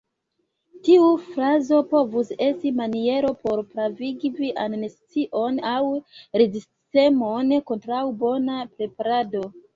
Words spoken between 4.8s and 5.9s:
nescion aŭ